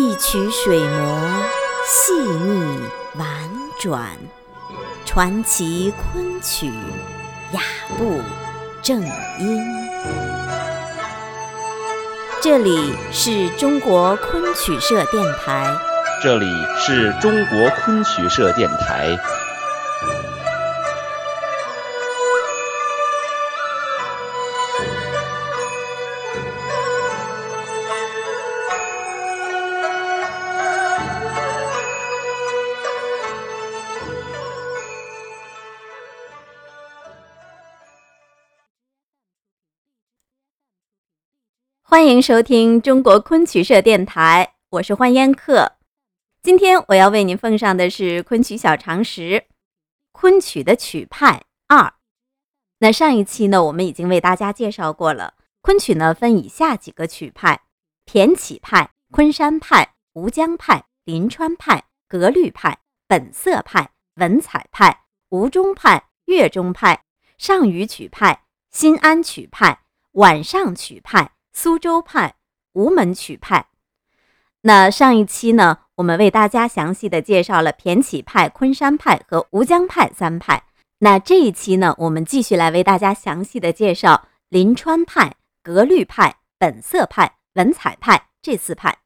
[0.00, 1.44] 一曲水磨
[1.84, 2.80] 细腻
[3.16, 3.26] 婉
[3.78, 4.16] 转，
[5.04, 6.72] 传奇昆曲
[7.52, 7.60] 雅
[7.98, 8.22] 步
[8.80, 9.02] 正
[9.38, 9.62] 音。
[12.40, 15.70] 这里是中国昆曲社电台。
[16.22, 16.46] 这里
[16.78, 19.18] 是中国昆曲社电台。
[41.90, 45.72] 欢迎收听中国昆曲社电台，我是欢烟客。
[46.40, 49.46] 今天我要为您奉上的是昆曲小常识：
[50.12, 51.94] 昆曲的曲派二。
[52.78, 55.34] 那上一期呢，我们已经为大家介绍过了。
[55.62, 57.62] 昆曲呢分以下几个曲派：
[58.06, 67.02] 骈起派、昆山派、吴江派、临川派、格律派、本色派、文采派、吴中派、乐中派、
[67.36, 69.80] 上虞曲派、新安曲派、
[70.12, 71.32] 晚上曲派。
[71.52, 72.34] 苏州派、
[72.72, 73.66] 吴门曲派。
[74.62, 80.64] 那上一期呢，我们为大家详细的介绍了骈起派、昆山派和吴江派三派。
[80.98, 88.99] 那这一期呢，我们继续来为大家详细的介绍临川派、格律派、本色派、文采派这四派。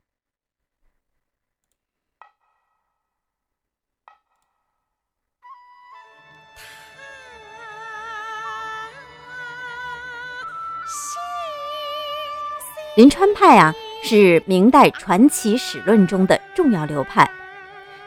[12.96, 17.28] 临川派啊，是明代传奇史论中的重要流派。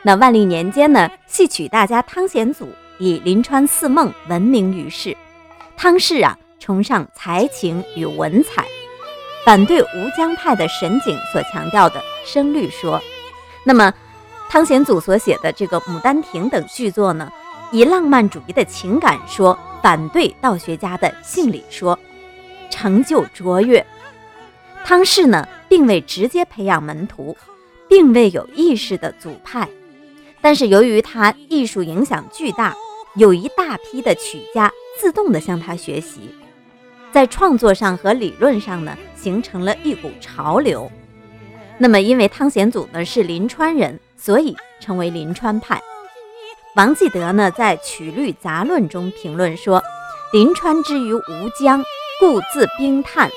[0.02, 5.16] 那万历年间呢，戏曲大家汤显祖以临川四梦闻名于世。
[5.76, 8.64] 汤氏啊，崇尚才情与文采，
[9.46, 13.02] 反对吴江派的沈景所强调的声律说。
[13.66, 13.94] 那么，
[14.48, 17.30] 汤显祖所写的这个《牡丹亭》等剧作呢，
[17.74, 22.00] 以浪漫主义的情感说反对道学家的性理说，
[22.70, 23.86] 成就卓越。
[24.88, 27.36] 汤氏呢，并未直接培养门徒，
[27.90, 29.68] 并未有意识的组派，
[30.40, 32.74] 但是由于他艺术影响巨大，
[33.18, 36.34] 有一大批的曲家自动的向他学习，
[37.12, 40.90] 在创作上和理论上呢，形成了一股潮流。
[41.78, 45.81] 那么，因为汤显祖呢是临川人，所以成为临川派。
[46.78, 49.84] 王继德呢在《曲律杂论》中评论说
[50.31, 51.84] ：“临川之于吴江，
[52.22, 53.30] 故自冰叹。”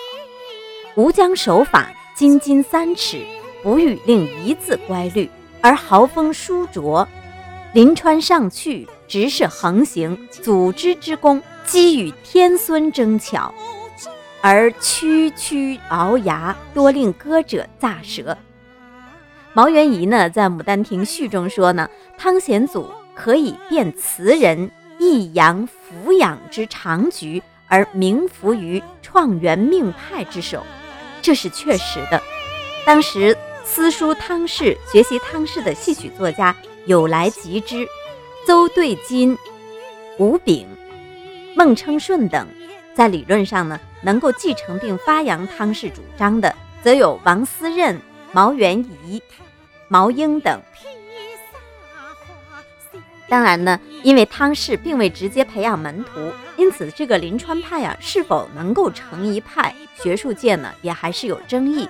[0.96, 3.24] 吴江手法金金三尺，
[3.62, 5.30] 不欲令一字乖律，
[5.60, 7.06] 而豪风舒卓；
[7.72, 13.54] 临川上去，直是横行，组织之功，积与天孙争巧，
[14.40, 18.36] 而区区鳌牙，多令歌者咋舌。
[19.52, 24.68] 毛元仪呢，在《牡丹亭》序中说呢，汤显祖可以辨词人
[24.98, 30.64] 抑扬俯仰之长局，而名浮于创元命派之手。
[31.22, 32.20] 这是确实的。
[32.84, 36.54] 当时私书汤氏学习汤氏的戏曲作家
[36.86, 37.86] 有来及之，
[38.46, 39.36] 邹对金、
[40.18, 40.66] 吴炳、
[41.54, 42.46] 孟称顺等，
[42.94, 48.00] 在理论上呢，能够继承并发扬汤氏主张的，则有王思任、
[48.32, 49.22] 毛元仪、
[49.88, 50.60] 毛英等。
[53.30, 61.88] 当然呢，因为汤氏并未直接培养门徒，因此这个临川派啊是否能够成一派，学术界呢也还是有争议。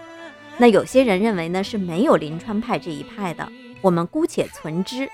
[0.58, 5.08] 那有些人认为呢是没有临川派这一派的，我们姑且存之。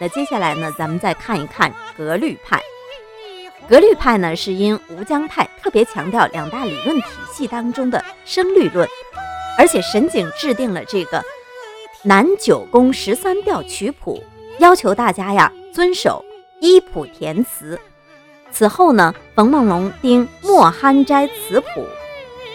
[0.00, 2.60] 那接下来呢，咱们再看一看格律派。
[3.68, 8.88] 格律派呢是因吴江派特别强调两大理论体系当中的声律论，
[9.56, 11.24] 而且沈景制定了这个
[12.02, 14.20] 南九宫十三调曲谱。
[14.58, 16.24] 要求大家呀遵守
[16.60, 17.78] 依谱填词。
[18.50, 21.86] 此后呢，冯梦龙丁莫憨斋词谱，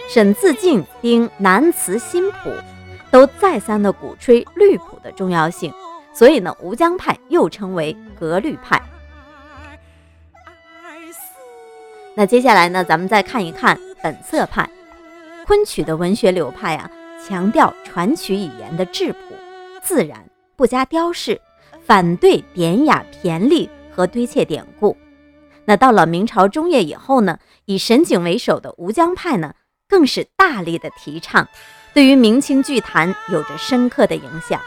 [0.08, 2.50] 沈自敬丁南词新谱，
[3.10, 5.72] 都再三的鼓吹律谱的重要性。
[6.12, 8.80] 所以呢，吴江派又称为格律派。
[12.14, 14.68] 那接下来呢，咱们再看一看本色派。
[15.46, 16.90] 昆曲的文学流派啊，
[17.26, 19.18] 强调传曲语言的质朴
[19.82, 20.18] 自然，
[20.56, 21.40] 不加雕饰。
[21.90, 24.96] 反对典雅骈俪和堆砌典故。
[25.64, 29.54] 那到了明朝中叶以后呢，以沈景为首的吴江派呢，
[29.88, 31.48] 更是大力的提倡，
[31.92, 34.60] 对于明清剧坛有着深刻的影响。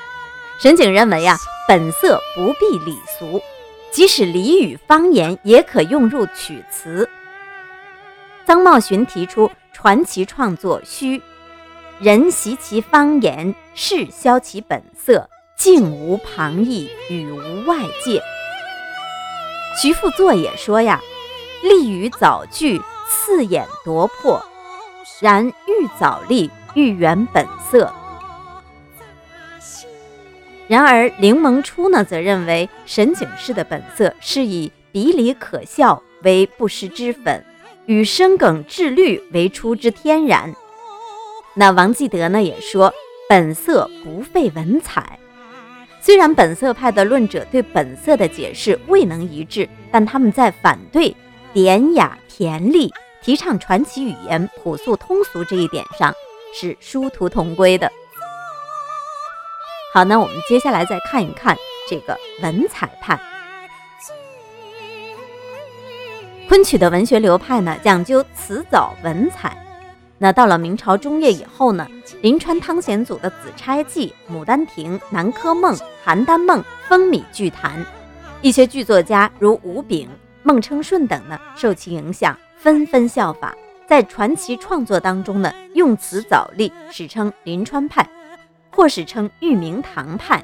[0.60, 3.42] 沈景认为啊，本色不必礼俗，
[3.90, 7.08] 即使俚语方言也可用入曲词。
[8.46, 11.22] 臧茂荀提出传奇创作需
[12.02, 18.22] 人习其方言，事消其本色，静无旁逸，语无外界。
[19.82, 21.02] 徐复作也说呀
[21.64, 24.40] ：“立于早句，刺眼夺魄；
[25.22, 27.94] 然欲早立，欲圆本色。”
[30.68, 37.46] 然而林萌初呢，则认为沈景式的本色是以笔里可笑为不施之粉，
[37.86, 40.54] 与深梗致律为出之天然。
[41.54, 42.94] 那王继德呢，也说
[43.30, 45.20] 本色不费文采。
[46.06, 51.16] 虽然本色派的论者对本色的解释未能一致，但他们在反对
[51.54, 56.14] 典雅骈丽、提倡传奇语言、朴素通俗这一点上
[56.54, 57.90] 是殊途同归的。
[59.94, 61.56] 好，那我们接下来再看一看
[61.90, 63.18] 这个文采派。
[66.50, 69.58] 昆曲的文学流派呢，讲究词藻文采。
[70.24, 71.86] 那到了明朝中叶以后呢，
[72.22, 75.76] 临川汤显祖的《紫钗记》《牡丹亭》《南柯梦》
[76.06, 77.86] 《邯郸梦》风靡剧坛，
[78.42, 80.08] 一些剧作家如吴炳、
[80.42, 83.54] 孟称顺等呢，受其影响，纷纷效法，
[83.86, 88.10] 在传奇创作当中呢，用词藻丽，史称临川派，
[88.72, 90.42] 或史称玉明堂派。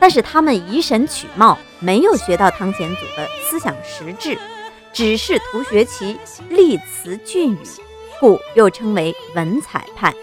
[0.00, 4.36] 但是他们以神取貌，没有学到汤显祖的思想实质，
[4.92, 7.58] 只是图学其丽词俊语。
[8.20, 10.14] 故又称为文采派。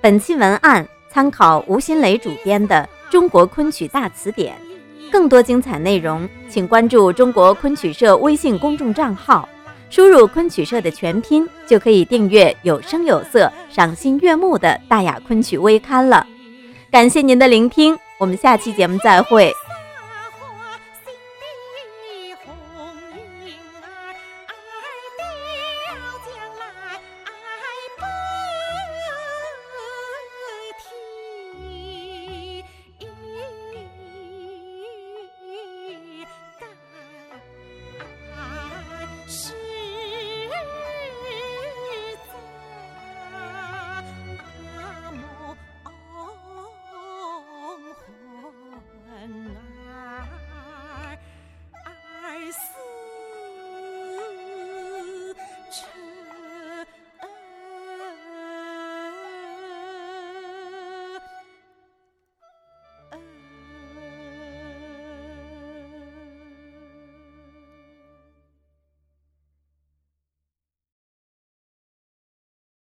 [0.00, 4.56] 本期文案参考吴新雷主编的《中国昆曲大词典》，
[5.10, 9.46] 更多精彩内容，请关注中国昆曲社微信公众账号，
[9.90, 16.24] 输入“昆曲社”的全拼，就可以订阅有声有色、赏心悦目的大雅昆曲微刊了。
[16.90, 17.98] 感谢您的聆听。
[18.18, 19.54] 我们下期节目再会。